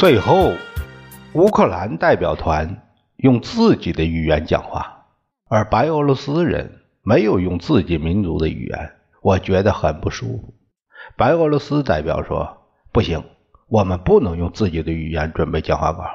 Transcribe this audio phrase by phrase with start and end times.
[0.00, 0.54] 最后，
[1.34, 5.08] 乌克兰代表团用自己的语言讲话，
[5.46, 10.54] 而白俄罗斯人没有用自己民族的语言，我觉得很不舒服。
[11.18, 13.22] 白俄罗斯代表说：“不行，
[13.68, 16.06] 我们不能用自己的语言准备讲话稿，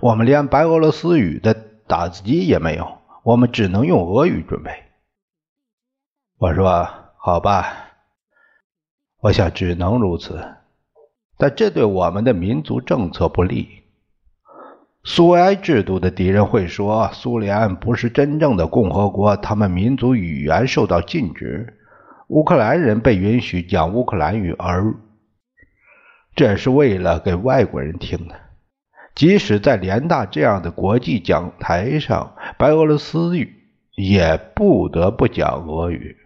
[0.00, 1.54] 我们连白俄罗斯语的
[1.88, 4.70] 打字机也没有，我们只能用俄语准备。”
[6.38, 6.88] 我说
[7.18, 7.74] ：“好吧，
[9.18, 10.40] 我想只能如此。”
[11.36, 13.68] 但这对我们的民族政策不利。
[15.02, 21.74] 苏维埃制度的敌人会说，苏联不是真正的共和国，他们民族语言受到禁止，
[22.28, 24.94] 乌克兰人被允许讲乌克兰语，而
[26.34, 28.34] 这是为了给外国人听的。
[29.14, 33.54] 即使在联大这样的国际讲台上，白俄罗斯语
[33.94, 36.16] 也不得不讲俄语。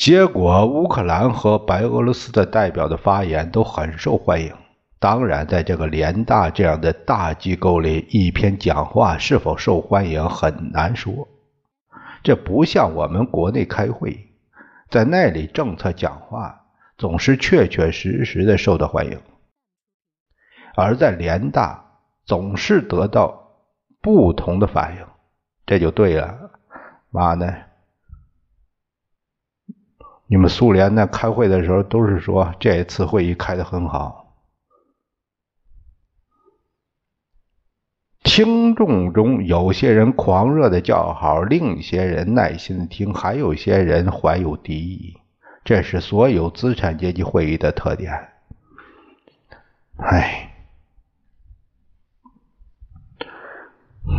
[0.00, 4.50] 结果，乌克兰和白俄罗斯的代表的发言都很受欢迎。
[4.98, 11.28] 当然，在这个联大这样的大机构里，一篇讲话是否受欢迎很难说。
[12.22, 14.32] 这不像我们国内开会，
[14.88, 16.62] 在那里政策讲话
[16.96, 19.20] 总是确确实实的受到欢迎，
[20.76, 21.84] 而在联大
[22.24, 23.50] 总是得到
[24.00, 25.04] 不同的反应，
[25.66, 26.52] 这就对了。
[27.10, 27.54] 妈呢？
[30.30, 31.08] 你们苏联呢？
[31.08, 34.32] 开会的时候都是说这一次会议开得很好。
[38.22, 45.18] 听众中有些人狂热的叫好，另一些人耐心的听，还有些人怀有敌意。
[45.64, 48.28] 这是所有资产阶级会议的特点。
[49.96, 50.54] 哎，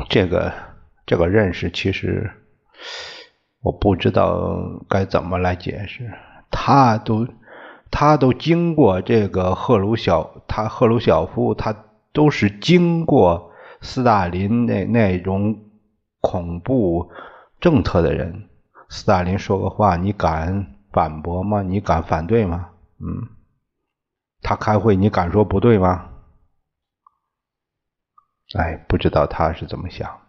[0.09, 0.53] 这个
[1.05, 2.29] 这个认识其实。
[3.61, 4.57] 我不知道
[4.89, 6.11] 该怎么来解释，
[6.49, 7.27] 他都
[7.91, 11.75] 他都经过这个赫鲁晓，他赫鲁晓夫，他
[12.11, 13.51] 都是经过
[13.81, 15.59] 斯大林那那种
[16.19, 17.11] 恐怖
[17.59, 18.49] 政策的人。
[18.89, 21.61] 斯大林说个话，你敢反驳吗？
[21.61, 22.69] 你敢反对吗？
[22.99, 23.29] 嗯，
[24.41, 26.09] 他开会，你敢说不对吗？
[28.57, 30.19] 哎，不知道他是怎么想。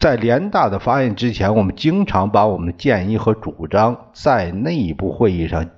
[0.00, 5.68] 在联大的发言之前，我们经常把我们的建议和主张在内部会议上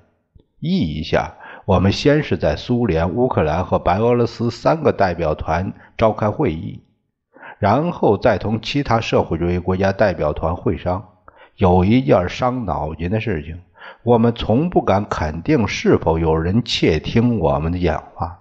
[0.61, 1.35] 议一下。
[1.65, 6.81] 我们先是在苏联、乌克兰和白俄罗斯三个代表团召开会议，
[7.59, 11.05] 然后再同其他社会主义国家代表团会商。
[11.57, 13.61] 有一件伤脑筋的事情，
[14.05, 18.39] 我们从不敢肯定是否有人窃听我们的讲话。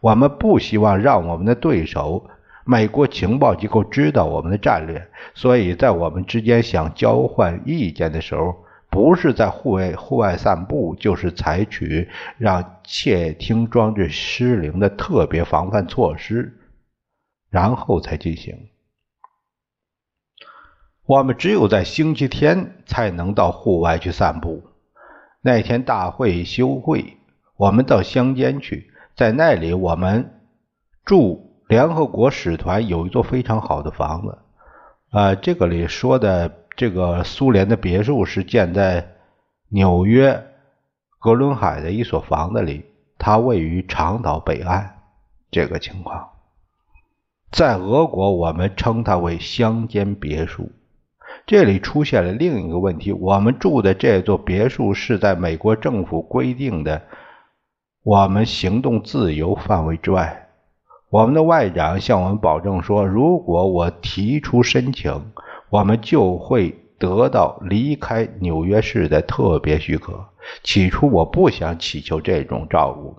[0.00, 2.28] 我们不希望让我们的对手。
[2.68, 8.56] 美国情报机构知道我们的战略，所以在我们之间想交换意见的时候，
[8.90, 16.58] 不是在户外户外散步，就是采取让窃听装置失灵的特别防范措施，
[17.50, 18.68] 然后才进行。
[21.06, 24.64] 我们只有在星期天才能到户外去散步。
[25.40, 27.16] 那天大会休会，
[27.56, 30.40] 我们到乡间去，在那里我们
[31.04, 31.45] 住。
[31.68, 34.38] 联合国使团有一座非常好的房子，
[35.10, 39.14] 啊，这个里说的这个苏联的别墅是建在
[39.68, 40.46] 纽约
[41.18, 42.84] 格伦海的一所房子里，
[43.18, 44.92] 它位于长岛北岸。
[45.50, 46.28] 这个情况，
[47.50, 50.70] 在俄国我们称它为乡间别墅。
[51.46, 57.02] 这里出现了另一个问题：我们住的这座别墅是在美国政府规定的
[58.02, 60.45] 我们行动自由范围之外。
[61.08, 65.32] 我们的外长向我们保证说，如果我提出申请，
[65.70, 70.26] 我们就会得到离开纽约市的特别许可。
[70.64, 73.16] 起初我不想祈求这种照顾，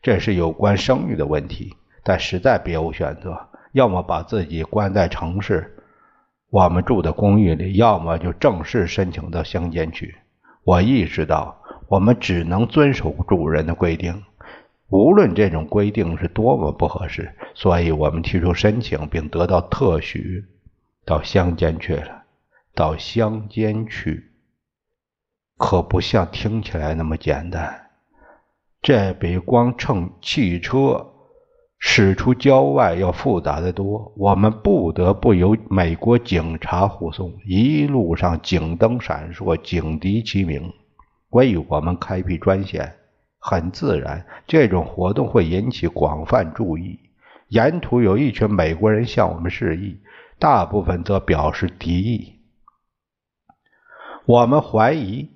[0.00, 3.36] 这是有关声誉的问题，但实在别无选择，
[3.72, 5.76] 要么把自己关在城市，
[6.50, 10.14] 我们住的公寓里，要么就正式申请到乡间去。
[10.64, 11.56] 我意识到，
[11.88, 14.22] 我们只能遵守主人的规定。
[14.88, 20.44] 无论这种规定是多么不合适，所以我们提出申请并得到特许，
[21.04, 22.24] 到乡间去了。
[22.74, 24.32] 到乡间去，
[25.56, 27.86] 可不像听起来那么简单。
[28.82, 31.14] 这比光乘汽车
[31.78, 34.12] 驶出郊外要复杂的多。
[34.16, 40.72] 我们不得不由美国警察护送，一路上警灯闪烁，警笛齐鸣，
[41.30, 42.94] 为我们开辟专线。
[43.38, 47.00] 很自然，这种活动会引起广泛注意。
[47.48, 50.00] 沿途有一群美国人向我们示意，
[50.38, 52.40] 大部分则表示敌意。
[54.24, 55.30] 我们怀疑。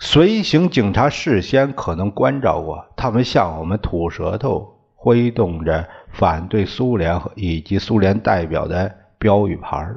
[0.00, 9.92] 随行警察事先可能关照过，他们向我们吐舌头，挥动着反对苏联以及苏联代表的标语牌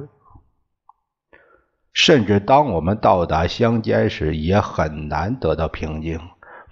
[1.92, 6.18] 甚至当我们到达乡间时，也很难得到平静。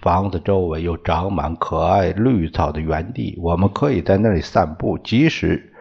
[0.01, 4.97] 房子周围有长满可爱绿草的园地，我们可以在那里散步。
[4.99, 5.75] 即使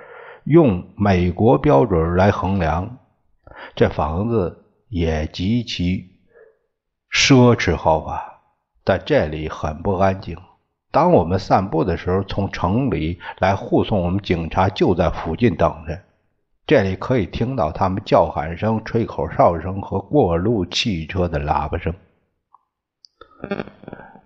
[0.44, 2.98] 用美国标准来衡量，
[3.76, 6.18] 这房子也极其。
[7.12, 8.22] 奢侈豪华，
[8.84, 10.38] 但这里很不安静。
[10.92, 16.00] 当我们散步的时候，从城里来护送我们警察就在附近等着。
[16.68, 21.94] 这里可以听到他们叫喊声、吹口哨声和过路汽车的喇叭声。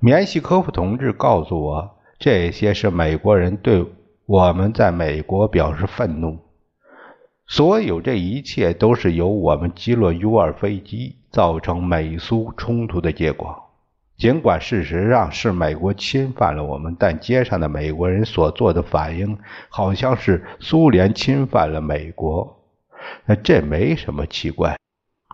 [0.05, 3.85] 缅西科夫同志告诉我，这些是美国人对
[4.25, 6.39] 我们在美国表示愤怒。
[7.47, 13.55] 所有这一切都是由我们击落 U-2 飞机造成美苏冲突的结果。
[14.17, 19.37] 尽管事实上是美国侵犯了我们，但街上的美国人所做的反应
[19.69, 22.59] 好像是苏联侵犯了美国。
[23.25, 24.75] 那这没什么奇怪，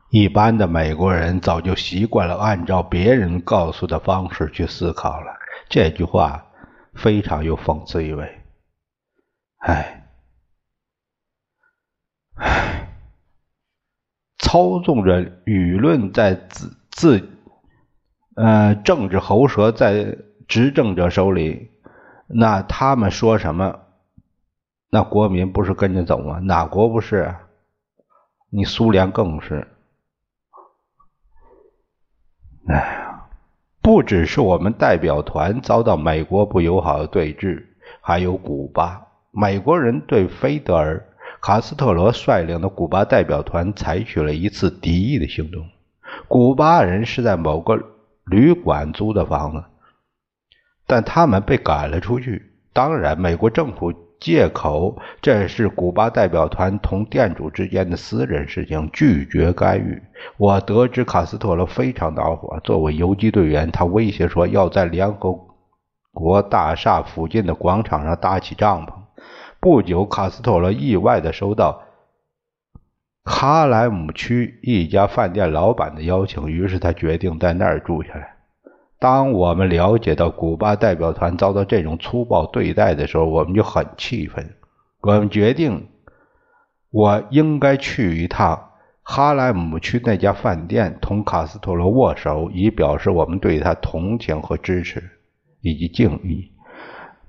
[0.10, 5.38] 一般的美国人早就习惯了按照别人告诉的方式去思考了。
[5.70, 6.48] 这句话
[6.96, 8.42] 非常有讽刺意味。
[9.58, 9.96] 唉。
[14.40, 17.30] 操纵着舆论在自自，
[18.36, 20.18] 呃，政治喉舌在
[20.48, 21.70] 执政者手里，
[22.26, 23.80] 那他们说什么，
[24.90, 26.40] 那国民不是跟着走吗？
[26.40, 27.36] 哪国不是？
[28.50, 29.68] 你苏联更是。
[32.70, 33.26] 哎呀，
[33.82, 37.66] 不只是我们代表团遭到美国不友好的对峙，
[38.00, 41.06] 还有古巴，美国人对菲德尔。
[41.42, 45.66] 卡斯特罗率领的古巴代表团采取了一次敌意的行动。
[46.28, 47.82] 古巴人是在某个
[48.26, 49.64] 旅馆租的房子，
[50.86, 52.52] 但他们被赶了出去。
[52.74, 60.02] 当然，美国政府借口这是古巴代表团同店主之间的私人事情，拒绝干预。
[60.38, 62.60] 我得知卡斯特罗非常恼火。
[62.64, 65.40] 作为游击队员，他威胁说要在联合
[66.12, 68.94] 国大厦附近的广场上搭起帐篷。
[69.62, 71.84] 不久，卡斯特罗意外地收到
[73.24, 78.39] 哈莱姆区一家饭店老板的邀请，于是他决定在那儿住下来。
[79.00, 84.56] 当我们了解到古巴代表团遭到这种粗暴对待的时候，我们就很气愤。
[85.00, 85.88] 我们决定，
[86.92, 95.02] 我应该去一趟哈莱姆区那家饭店，同卡斯特罗握手，以表示我们对他同情和支持
[95.62, 96.52] 以及敬意。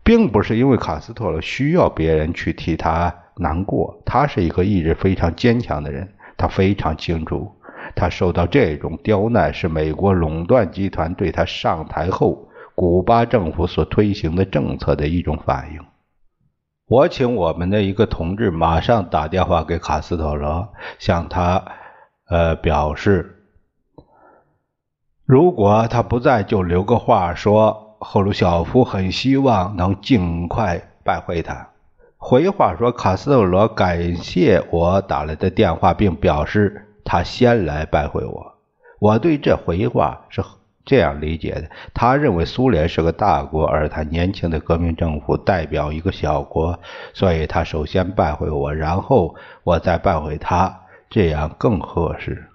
[0.02, 6.14] 并不是因为卡斯特罗需要别人去替他难过，他是一个意志非常坚强的人。
[6.36, 7.54] 他非常清楚，
[7.94, 15.80] 他受到这种刁难是美国垄断集团对他上台后古巴政府所推行的政策的一种反应。
[16.88, 20.68] 我请我们的一个同志马上打电话给卡斯特罗，
[20.98, 21.64] 向他
[22.28, 23.44] 呃表示，
[25.24, 27.86] 如果他不在，就留个话说。
[28.02, 31.68] 赫鲁晓夫很希望能尽快拜会他。
[32.16, 38.52] 回话说，卡斯特罗感谢我打来的电话，并表示他先来拜会我。
[39.00, 40.44] 我对这回话是
[40.84, 46.78] 这样理解的：他认为苏联是个大国，而他年轻的革命政府代表一个小国，
[47.12, 52.46] 所以他首先拜会我，然后我再拜会他，这样更合适。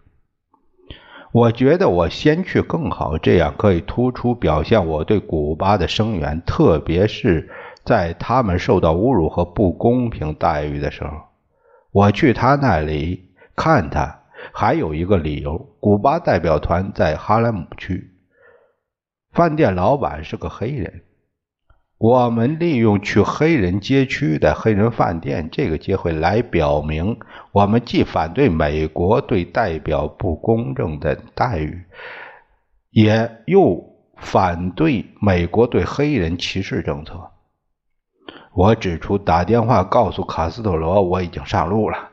[1.33, 7.49] 我觉得我先去更好，这样可以突出表现我对古巴的声援，特别是
[7.83, 11.09] 在他们受到侮辱和不公平待遇的时候。
[11.91, 14.21] 我去他那里看他，
[14.53, 18.11] 还有一个理由：古巴代表团在哈莱姆区，
[19.31, 21.03] 饭店老板是个黑人。
[21.97, 27.17] 我们利用去黑人街区的黑人饭店这个机会来表明，
[27.53, 31.85] 我们既反对美国对代表不公正的待遇，
[32.91, 33.81] 也又
[34.17, 37.31] 反对美国对黑人歧视政策。
[38.53, 42.09] 我指出，打电话告诉卡斯特罗我已经上路了。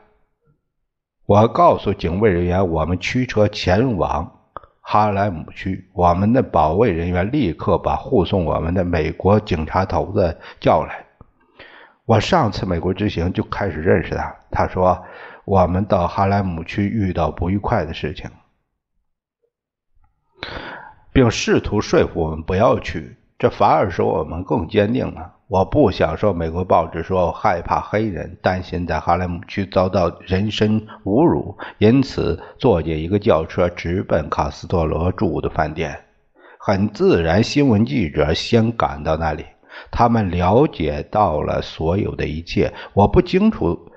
[1.25, 4.41] 我告诉警卫人员，我们驱车前往
[4.81, 11.05] 哈莱姆区，我们的保卫人员立刻把护送我们的美国警察头子叫来。
[12.05, 14.35] 我上次美国之行就开始认识他。
[14.51, 15.01] 他说
[15.45, 18.29] 我们到哈莱姆区遇到不愉快的事情，
[21.13, 25.35] 并试图说服我们不要去，这反而使我们更坚定了。
[25.53, 36.05] 我不想说美国报纸说害怕黑人，担心在哈莱姆区遭到人身侮辱，因此坐进一个轿车直奔卡斯特罗住的饭店。
[36.57, 39.45] 很自然，新闻记者先赶到那里，
[39.91, 42.73] 他们了解到了所有的一切。
[42.95, 43.91] 我不清楚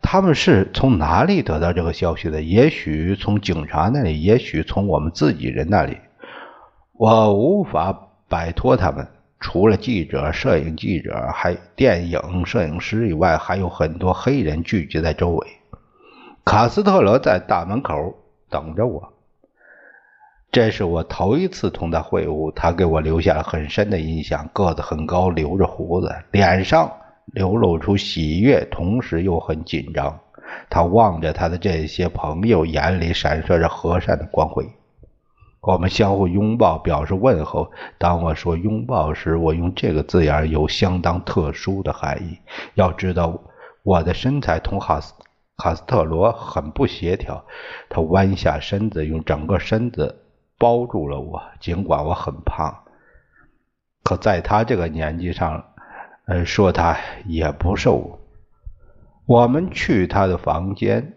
[0.00, 5.98] 他们是从哪里得到这个消息的，也许从警察那里，也许从我们自己人那里。
[6.92, 9.08] 我无法摆脱他们。
[9.40, 15.46] 除了记者、摄影记者、还电影摄影师以外，还有很多黑人聚集在周围。
[16.44, 18.14] 卡斯特罗在大门口
[18.48, 19.12] 等着我。
[20.50, 24.48] 这是我头一次同他会晤，他给我留下了很深的印象。
[24.52, 26.90] 个子很高，留着胡子，脸上
[27.26, 30.18] 流露出喜悦，同时又很紧张。
[30.70, 34.66] 他望着他的这些朋友，眼里闪烁着和善的光辉。
[35.60, 37.72] 我们相互拥抱，表示问候。
[37.98, 42.38] 当我说拥抱时，我用这个字眼有相当特殊的含义。
[42.74, 43.40] 要知道，
[43.82, 45.12] 我的身材同哈斯
[45.56, 47.44] 卡斯特罗很不协调。
[47.88, 50.22] 他弯下身子，用整个身子
[50.58, 51.42] 包住了我。
[51.58, 52.84] 尽管我很胖，
[54.04, 55.64] 可在他这个年纪上，
[56.26, 56.96] 呃，说他
[57.26, 58.20] 也不瘦。
[59.26, 61.14] 我们去他的房间。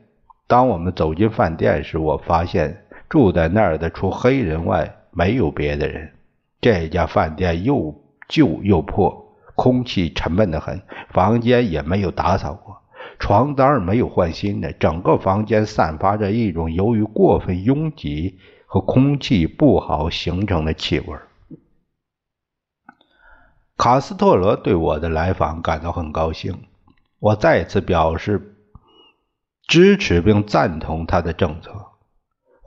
[0.47, 2.85] 当我们走进饭店时，我发现。
[3.11, 6.13] 住在那儿的除黑人外没有别的人。
[6.61, 7.93] 这家饭店又
[8.29, 12.81] 旧又破，空气沉闷得很，房间也没有打扫过，
[13.19, 21.17] 床单没有换新的，整个房间散发着一种由于过分拥挤和空气不好形成的气味。
[23.75, 26.63] 卡斯特罗对我的来访感到很高兴，
[27.19, 28.55] 我再次表示
[29.67, 31.80] 支持并赞同他的政策。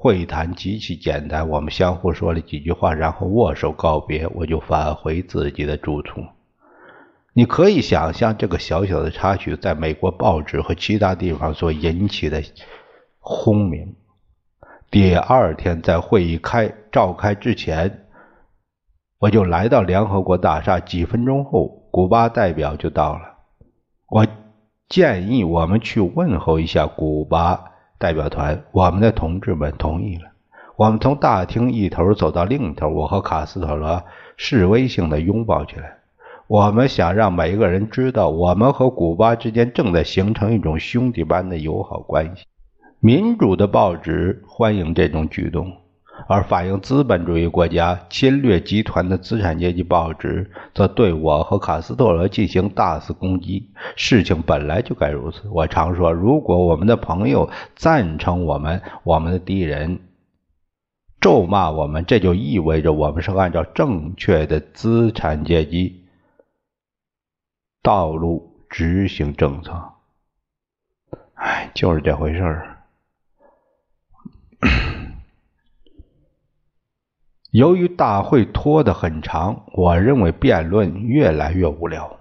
[0.04, 6.20] 会谈极其简单，我们相互说了几句话，然后握手告别，我就返回自己的住处。
[7.32, 12.42] 你可以想象这个小小的插曲在美国报纸和其他地方所引起的
[13.18, 13.96] 轰鸣。
[14.90, 18.04] 第二天在会议开召开之前，
[19.18, 20.78] 我就来到联合国大厦。
[20.78, 23.22] 几分钟后，古巴代表就到了。
[24.10, 24.26] 我
[24.86, 27.70] 建议我们去问候一下古巴。
[27.98, 30.30] 代表团，我们的同志们同意了。
[30.76, 34.02] 我们从大厅一头走到另一头，我和卡斯特罗
[34.36, 35.98] 示威性的拥抱起来。
[36.46, 42.44] 我们想让每一个人知道，我们和古巴之间正在形成一种兄弟般的友好关系。
[43.00, 45.83] 民主的报纸欢迎这种举动。
[46.26, 53.70] 而反映资本主义国家侵略集团的资产阶级报纸，则对我和卡斯特罗进行大肆攻击。
[53.96, 55.48] 事情本来就该如此。
[55.48, 60.00] 我常说，如果我们的朋友赞成我们，我们的敌人
[61.20, 66.04] 咒骂我们，这就意味着我们是按照正确的资产阶级
[67.82, 69.72] 道路执行政策。
[71.34, 72.78] 哎，就是这回事儿。
[77.54, 82.18] 由于大会拖得很长，我认为辩论越来越无聊。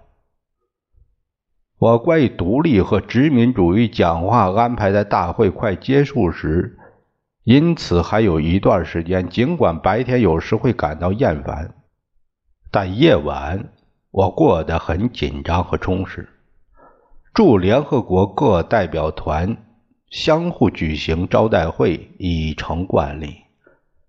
[1.79, 6.77] 我关于独立和殖民主义讲话安排在大会快结束时，
[7.45, 9.27] 因此还有一段时间。
[9.27, 11.73] 尽管白天有时会感到厌烦，
[12.69, 13.71] 但夜晚
[14.11, 16.29] 我过得很紧张和充实。
[17.33, 19.57] 驻联合国各代表团
[20.11, 23.37] 相互举行招待会已成惯例。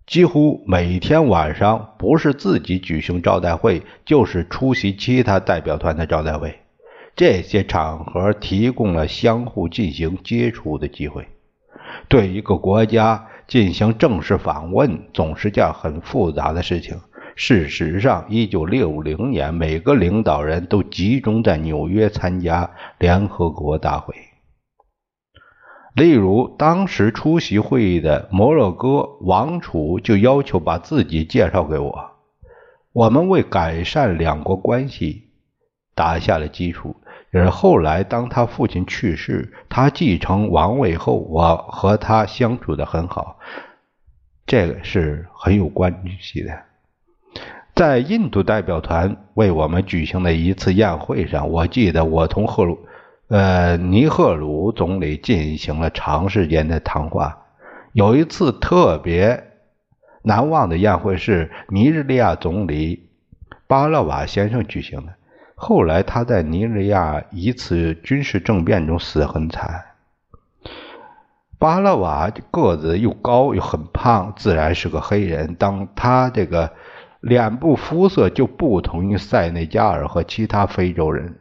[0.07, 6.59] 几乎每天晚上，不是自己举行招待会，就是出席其他代表团的招待会。
[7.15, 11.27] 这些场合提供了相互进行接触的机会。
[12.07, 16.95] 对一个国家进行正式访问，总是件很复杂的事情。
[17.35, 22.69] 事实上，1960年，每个领导人都集中在纽约参加
[22.99, 24.13] 联合国大会。
[25.95, 32.11] 例如，当时出席会议的摩洛哥王储就要求把自己介绍给我。
[32.91, 35.29] 我们为改善两国关系
[35.95, 36.97] 打下了基础。
[37.31, 43.39] 而后来，当他父亲去世，他继承王位后，我和他相处的很好，
[44.45, 46.51] 这个是很有关系的。
[47.73, 52.84] 在印度代表团为我们举行的一次宴会上，我记得我同赫鲁。
[53.27, 57.45] 呃，尼赫鲁总理进行了长时间的谈话。
[57.91, 59.51] 有一次特别
[60.21, 63.09] 难忘的宴会是尼日利亚总理
[63.67, 65.13] 巴勒瓦先生举行的。
[65.55, 69.85] 后来他在尼日利亚一次军事政变中死得很惨。
[71.57, 75.55] 巴勒瓦个子又高又很胖，自然是个黑人。
[75.55, 76.73] 当他这个
[77.21, 81.39] 脸部肤色就不同于塞内加尔和其他非洲人。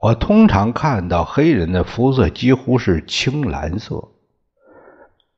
[0.00, 4.08] 我通常看到黑人的肤色几乎是青蓝色。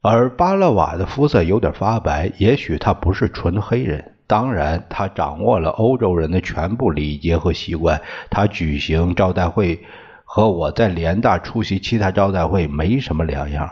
[0.01, 4.15] 而巴勒瓦的肤色有点发白，也许他不是纯黑人。
[4.29, 8.01] 当然，他掌握了欧洲人的全部礼节和习惯。
[8.31, 9.85] 他举行招待会
[10.25, 13.69] 和我在联大出席其他招待会没什么两样。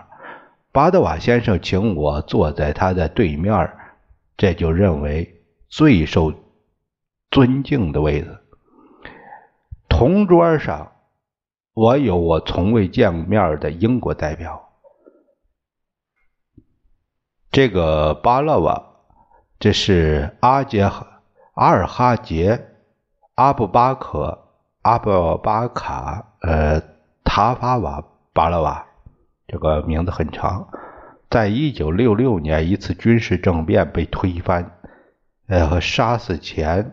[0.72, 3.70] 巴德瓦先生请我坐在他的对面，
[4.36, 6.32] 这就认为最受
[7.30, 8.39] 尊敬的位置。
[10.00, 10.92] 同桌上，
[11.74, 14.70] 我有我从未见过面的英国代表。
[17.50, 18.82] 这个巴勒瓦，
[19.58, 20.90] 这是阿杰
[21.52, 22.66] 阿尔哈杰
[23.34, 24.48] 阿布巴克
[24.80, 26.80] 阿布巴卡呃
[27.22, 28.02] 塔法瓦
[28.32, 28.86] 巴勒瓦，
[29.48, 30.66] 这个名字很长。
[31.28, 34.78] 在一九六六年一次军事政变被推翻
[35.46, 36.90] 呃和杀死前，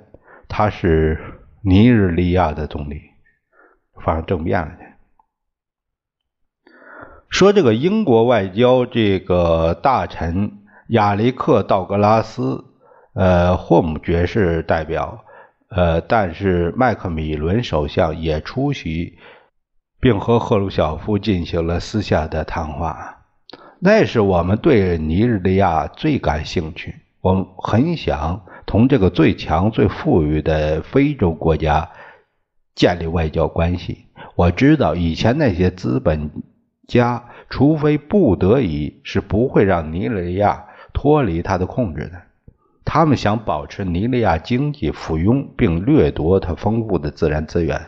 [0.50, 1.37] 他是
[1.70, 3.02] 尼日利亚的总理，
[4.02, 4.78] 发生政变了。
[7.28, 12.64] 说这个英国外交这个大臣亚历克道格拉斯，
[13.16, 15.26] 呃，霍姆爵士代表，
[15.68, 19.18] 呃，但是麦克米伦首相也出席，
[20.00, 23.26] 并和赫鲁晓夫进行了私下的谈话。
[23.82, 31.90] 那是我们对尼日利亚最感兴趣，我们很想同这个最强、最富裕的非洲国家
[32.76, 34.06] 建立外交关系。
[34.36, 36.30] 我知道以前那些资本。
[36.88, 42.14] 家，除非不得已，是不会让尼日利亚脱离他的控制的。
[42.86, 47.88] 他们想保持尼日利亚经济附庸，并掠夺它丰富的自然资源。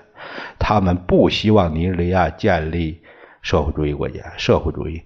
[0.59, 2.99] 他们不希望尼日利亚建立
[3.41, 4.33] 社会主义国家。
[4.35, 5.03] 社会主义，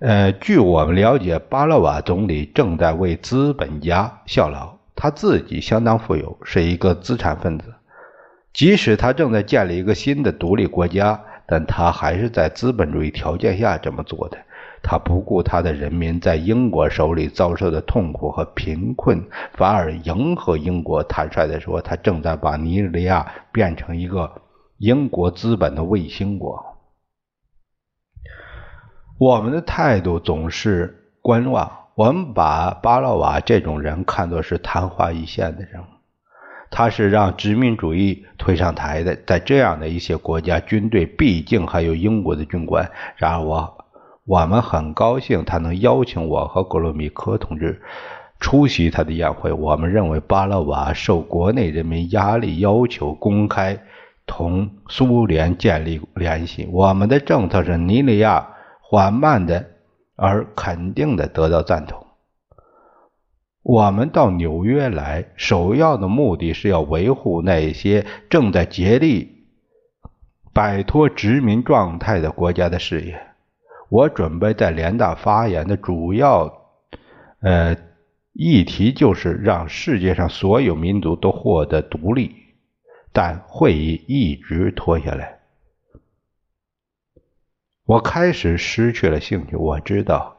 [0.00, 4.75] 呃，据我们了解，巴勒瓦总理正在为资本家效劳。
[4.96, 7.74] 他自己相当富有，是一个资产分子。
[8.52, 11.22] 即使他正在建立一个新的独立国家。
[11.48, 14.36] 但他还是在资本主义条件下这么做的。
[14.82, 21.04] 他不顾他的人民在英国手里遭受的痛苦和贫困，反而迎合英国。
[21.04, 24.42] 坦率地说，他正在把尼日利亚变成一个
[24.78, 26.60] 英国资本的卫星国。
[29.18, 31.85] 我们的态度总是观望。
[31.96, 35.86] 我们把巴勒瓦这种人看作是昙花一现的人物。
[36.70, 42.90] 他是让殖民主义推上台的，在这样的一些国家，军队毕竟还有英国的军官。
[43.16, 43.78] 然而，我
[44.26, 47.80] 我们很高兴他能邀请我和格罗米科同志
[48.40, 49.50] 出席他的宴会。
[49.50, 53.78] 我们认为巴勒瓦受国内人民压力要求公开
[54.26, 56.68] 同苏联建立联系。
[56.70, 58.46] 我们的政策是尼利亚
[58.82, 59.64] 缓慢的
[60.16, 62.04] 而肯定的得到赞同。
[63.62, 69.44] 我们到纽约来，首要的目的是要维护那些正在竭力
[70.52, 73.20] 摆脱殖民状态的国家的事业。
[73.88, 76.52] 我准备在联大发言的主要
[77.40, 77.76] 呃
[78.32, 82.34] 议题就是让世界上所有民族都获得独立，
[83.12, 85.35] 但会议一直拖下来。
[87.86, 89.56] 我开始失去了兴趣。
[89.56, 90.36] 我知道。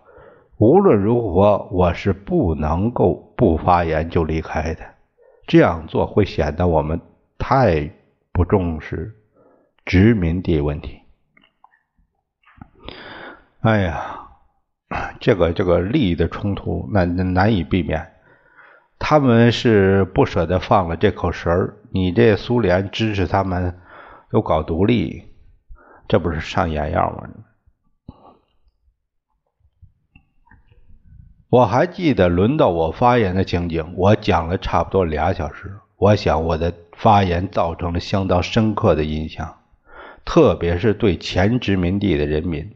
[0.60, 4.84] 无论如何，我是不能够不发言就离开的。
[5.46, 7.00] 这样做会显得我们
[7.38, 7.92] 太
[8.32, 9.16] 不重视
[9.86, 11.00] 殖民地问题。
[13.62, 14.30] 哎呀，
[15.20, 18.14] 这个这个利益的冲突难难以避免。
[18.98, 21.78] 他们是不舍得放了这口食儿。
[21.92, 23.78] 你这苏联支持他们
[24.32, 25.24] 又搞独立，
[26.08, 27.28] 这不是上眼药吗？
[31.50, 35.74] 我还记得轮到我发言的情景，我讲了差不多俩小时。
[35.96, 39.58] 我想我的发言造成了相当深刻的印象，
[40.26, 42.74] 特别是对前殖民地的人民。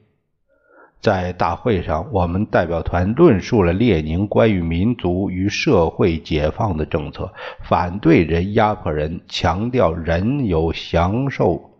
[1.02, 11.71] 在大会上，我们代表团论述了列宁关于民族与社会解放的政策，反对人压迫人，强调人有享受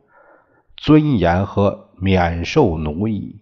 [0.84, 3.36] 尊严和免受奴役。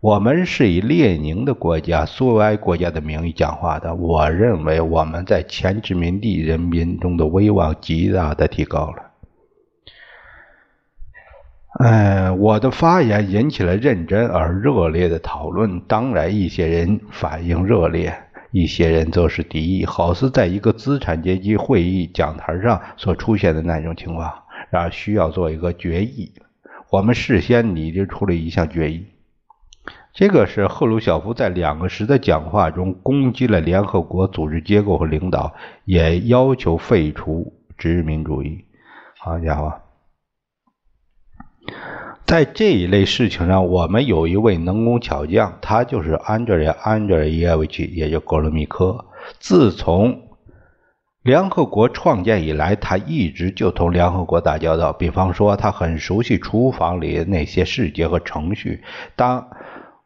[0.00, 3.94] 我们是以列宁的国家、苏维埃国家的名义讲话的。
[3.94, 9.10] 我认为我们在前殖民地人民中的威望极大的提高了。
[11.80, 15.78] 哎，我的发言引起了认真而热烈的讨论。
[15.80, 18.14] 当然，一些人反应热烈，
[18.52, 24.32] 一些人则是敌意，好似在一个资产阶级会议讲台上所出现的那种情况，
[24.70, 26.32] 然而需要做一个决议。
[26.90, 29.06] 我们事先拟定出了一项决议，
[30.14, 38.64] 这个是赫鲁晓夫在两个时的讲话中攻击了联合国组织结构和领导，也要求废除殖民主义。
[39.18, 39.72] 好家伙！
[42.24, 49.04] 在这一类事情上，我们有一位能工巧匠，他就是安德烈·安德烈耶维奇，也就格罗米科。
[49.38, 50.25] 自从
[51.26, 54.92] 联合国创建以来，他一直就同联合国打交道。
[54.92, 58.84] 比方说，他很熟悉厨房里那些细节和程序。
[59.16, 59.48] 当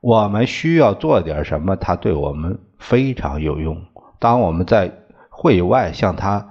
[0.00, 3.84] 我们需要做点什么，他对我们非常有用。
[4.18, 4.90] 当我们在
[5.28, 6.46] 会外向他。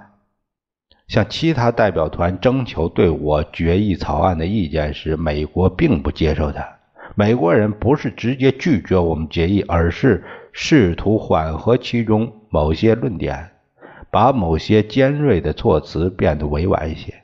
[1.08, 6.64] 向其他代表团征求对我决议草案的意见时，美国并不接受他。
[7.16, 13.50] 美国人不是直接拒绝我们决议，而是试图缓和其中某些论点，
[14.10, 17.22] 把某些尖锐的措辞变得委婉一些。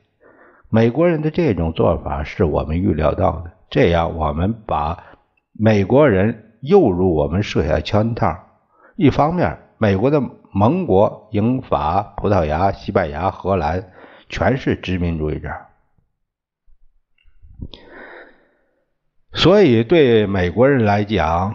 [0.69, 5.05] 美国人的这种做法是我们预料到的，这样我们把
[5.53, 8.37] 美国人诱入我们设下圈套。
[8.97, 10.23] 一方面，美国的。
[10.53, 13.91] 盟国英法葡萄牙西班牙荷兰
[14.31, 15.51] 全是殖民主义者，
[19.35, 21.55] 所以对美国人来讲，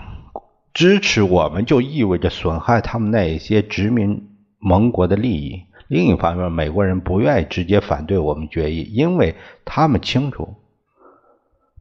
[0.71, 4.30] 支持我们就意味着损害他们那些殖民
[4.61, 5.63] 盟国的利益。
[5.89, 10.55] 另一方面，美国人不愿意直接反对我们决议，因为他们清楚。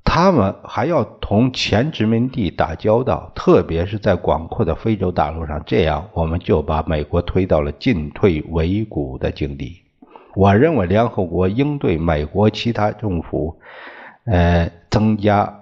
[0.02, 5.62] 他们还要同前殖民地打交道，特别是在广阔的非洲大陆上。
[5.64, 9.82] 这样，我们就把美国推到了进退维谷的境地。
[10.34, 13.60] 我认为，联合国应对美国其他政府，
[14.24, 15.60] 呃，增加、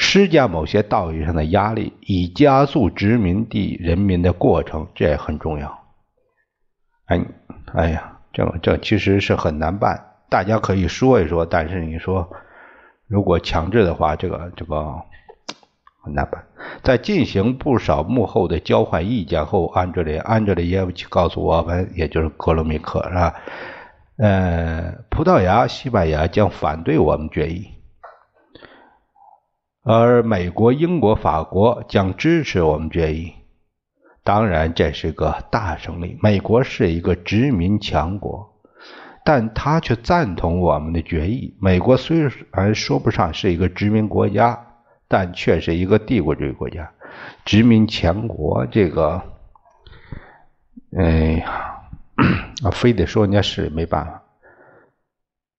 [0.00, 5.78] 施加某些道义上的压力，以加速殖民地人民的过程，这也很重要。
[7.06, 7.20] 哎，
[7.74, 10.14] 哎呀，这这其实是很难办。
[10.30, 12.30] 大家可以说一说，但是你说。
[13.08, 15.02] 如果强制的话，这个这个
[16.04, 16.44] 很难办。
[16.82, 23.34] 在进行不少幕后的交换意见后，安德烈安德烈耶夫奇告诉我们，也就是格罗米克是吧？
[24.18, 27.66] 呃，葡萄牙、西班牙将反对我们决议，
[29.90, 33.32] 而美国、英国、法国将支持我们决议。
[34.22, 36.18] 当然，这是个大胜利。
[36.22, 38.54] 美国是一个殖民强国。
[39.24, 41.54] 但他却赞同我们的决议。
[41.60, 44.58] 美国虽然说不上是一个殖民国家，
[45.06, 46.90] 但却是一个帝国主义国家，
[47.44, 48.66] 殖民强国。
[48.66, 49.22] 这个，
[50.96, 51.80] 哎呀，
[52.72, 54.22] 非得说人家是没办法。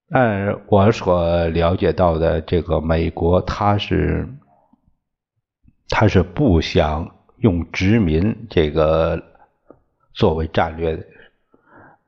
[0.10, 4.28] 按我所了解到的，这个美国他是
[5.90, 9.24] 他是不想用殖民这个
[10.14, 11.06] 作为战略的，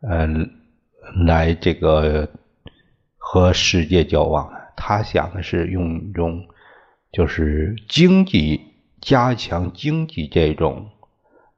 [0.10, 0.58] 嗯。
[1.26, 2.30] 来这个
[3.18, 6.46] 和世界交往，他想的是用一种
[7.12, 8.62] 就是经济
[9.02, 10.90] 加强经济这种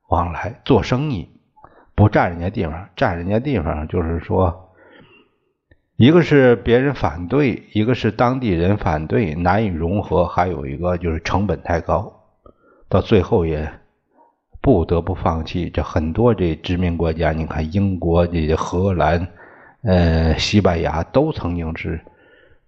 [0.07, 1.29] 往来做生意，
[1.93, 4.62] 不占人家地方，占人家地方就是说，
[6.03, 12.11] 一个是别人反对，一个是当地人反对，难以融合，还有一个就是成本太高，
[12.89, 13.71] 到最后也。
[14.59, 19.27] 不得不放弃这很多这殖民国家，你看英国、这荷兰、
[19.81, 21.99] 呃西班牙都曾经是，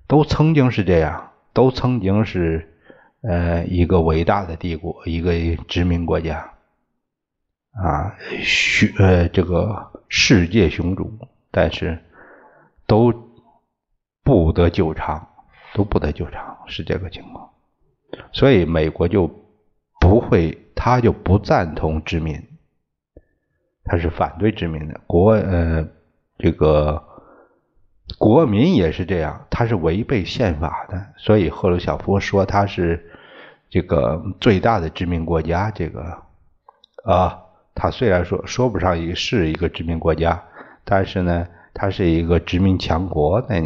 [0.05, 2.67] 都曾经是这样，都曾经是
[3.21, 5.31] 呃一个伟大的帝国，一个
[5.69, 6.51] 殖民国家
[7.71, 11.09] 啊，雄呃这个世界雄主，
[11.49, 11.97] 但是
[12.85, 13.13] 都
[14.25, 15.25] 不得救场，
[15.73, 17.49] 都不得救场，是这个情况，
[18.33, 19.31] 所以美国就
[20.01, 20.61] 不会。
[20.77, 22.39] 他就不赞同殖民，
[23.85, 24.99] 他是反对殖民的。
[25.07, 25.87] 国呃，
[26.37, 27.01] 这个
[28.19, 31.01] 国民也是这样，他是违背宪法的。
[31.17, 33.09] 所以赫鲁晓夫说他是
[33.69, 35.71] 这个最大的殖民国家。
[35.71, 36.21] 这个
[37.05, 37.41] 啊，
[37.73, 40.43] 他虽然说说不上一是一个殖民国家，
[40.83, 43.43] 但是呢，他是一个殖民强国。
[43.47, 43.61] 那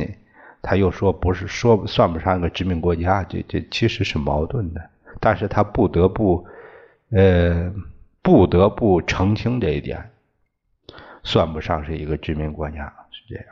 [0.61, 4.89] 他又说不是说算不上一个殖民国家，这这其实是矛盾的。
[5.19, 6.47] 但是他不得不。
[7.11, 7.73] 呃，
[8.21, 10.11] 不得不澄清这一点，
[11.23, 13.45] 算不上是一个殖民国家，是这样。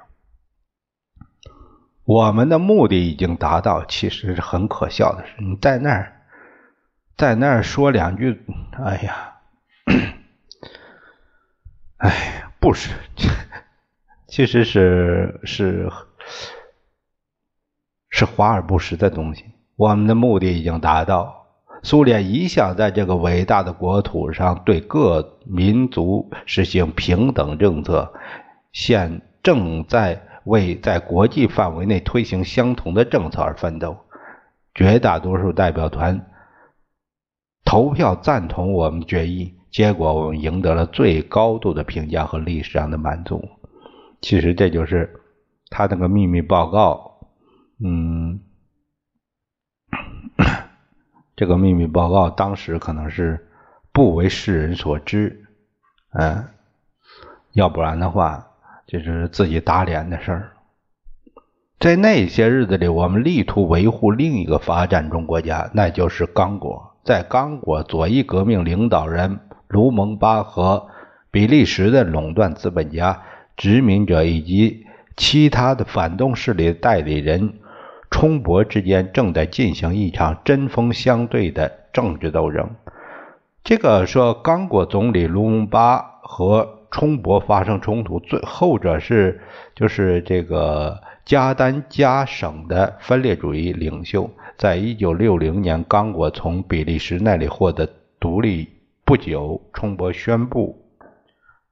[2.03, 6.21] 我们的目的已经达到，其实是很可笑的是，你在那儿，
[7.17, 8.45] 在那儿说两句，
[8.77, 9.33] 哎呀，
[11.97, 12.93] 哎，不是，
[14.27, 15.89] 其实是是
[18.17, 19.45] 是华而不实的东西。
[19.75, 21.35] 我们的目的已经达到。
[21.83, 28.11] 苏联一向在这个伟大的国土上对各民族实行平等政策，
[28.73, 33.95] 现正在为在国际范围内推行相同的政策而奋斗。
[34.73, 36.25] 绝大多数代表团
[37.63, 43.47] 投票赞同我们决议，结果我们赢得了最高度的评价和历史上的满足。
[44.21, 45.21] 其实这就是
[45.69, 47.16] 他那个秘密报告，
[47.83, 48.39] 嗯。
[51.35, 53.47] 这个秘密报告当时可能是
[53.91, 55.45] 不为世人所知，
[56.11, 56.45] 嗯，
[57.53, 58.47] 要不然的话
[58.87, 60.51] 就是自己打脸的事儿。
[61.79, 66.97] 在那些日子里，我们力图维护另一个发展中国家，那就是刚果。
[67.03, 70.89] 在刚果，左翼革命领导人卢蒙巴和
[71.29, 73.21] 比利时的垄断资本家、
[73.55, 77.59] 殖民者以及其他的反动势力代理人。
[78.09, 82.69] 冲伯之间正在进行一场针锋相对的政治斗争。
[83.63, 89.41] 这个说，刚果总理卢蒙巴和冲伯发生冲突，最后者是
[89.75, 94.29] 就是这个加丹加省的分裂主义领袖。
[94.57, 97.87] 在一九六零年，刚果从比利时那里获得
[98.19, 98.69] 独立
[99.03, 100.81] 不久，冲伯宣布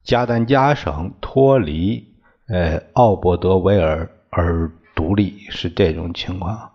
[0.03, 2.05] 加丹加省脱离
[2.49, 4.69] 呃奥伯德维尔而。
[5.05, 6.71] 独立是这种情况。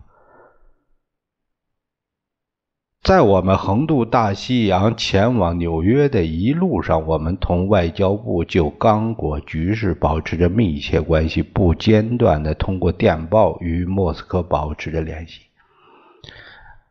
[3.03, 15.41] 在我们横渡大西洋前往纽约的一路上，我们同外交部就刚果局势保持着密切关系，不间断的通过电报与莫斯科保持着联系。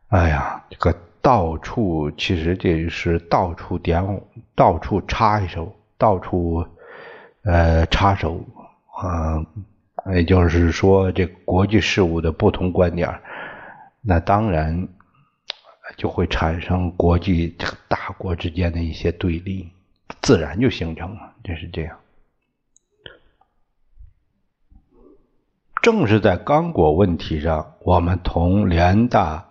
[0.08, 4.20] 哎呀，这个到处其实这是到处点，
[4.54, 6.66] 到处插一手，到处
[7.44, 8.44] 呃插手，
[9.02, 9.46] 嗯。
[10.14, 13.20] 也就是说，这国际事务的不同观点，
[14.00, 14.88] 那当然
[15.96, 17.56] 就会产生国际
[17.88, 19.70] 大国之间的一些对立，
[20.22, 21.98] 自然就形成了，就是这样。
[25.82, 29.48] 正是在刚果问题上，我们同联大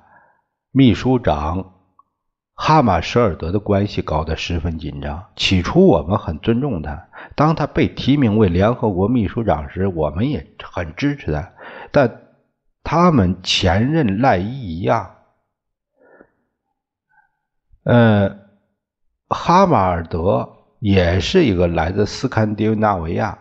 [0.71, 1.73] 秘书长。
[2.61, 5.27] 哈马舍尔德的关系搞得十分紧张。
[5.37, 11.53] 起初我们很尊重他，当他被提名为联合国秘书长时，我们也很支持他。
[11.89, 12.21] 但
[12.83, 15.15] 他们前任赖伊一样，
[17.83, 18.37] 呃，
[19.29, 23.39] 哈马尔德也是一个来自斯堪的纳维亚。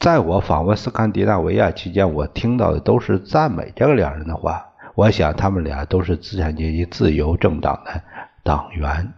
[0.00, 4.67] 在我访问斯堪的纳维亚期间，我听到的都是赞美这个两人的话。
[4.98, 8.02] 我想他们俩都是资产阶级自由政党的
[8.42, 9.14] 党员。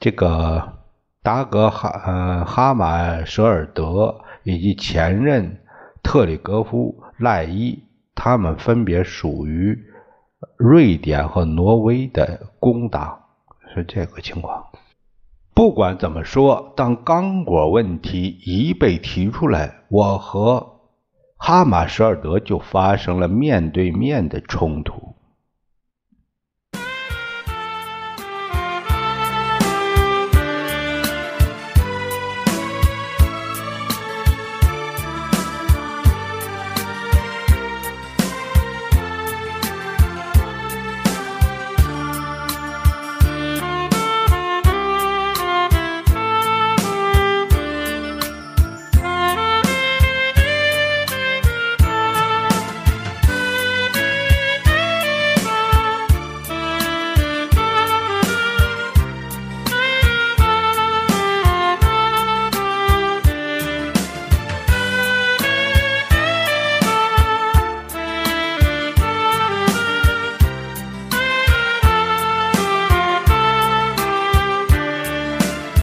[0.00, 0.72] 这个
[1.22, 5.60] 达格哈呃哈马舍尔德以及前任
[6.02, 7.78] 特里格夫赖伊，
[8.14, 9.78] 他们分别属于
[10.56, 13.20] 瑞典和挪威的工党，
[13.74, 14.64] 是这个情况。
[15.52, 20.75] 不管怎么说，当刚果问题一被提出来，我和。
[21.36, 25.05] 哈马舍尔德就发生了面对面的冲突。